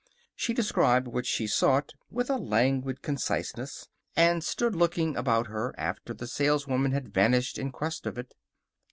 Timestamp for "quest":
7.71-8.07